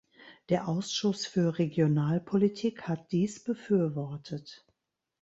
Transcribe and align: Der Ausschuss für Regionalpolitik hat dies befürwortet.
Der 0.49 0.67
Ausschuss 0.67 1.27
für 1.27 1.59
Regionalpolitik 1.59 2.87
hat 2.87 3.11
dies 3.11 3.43
befürwortet. 3.43 4.65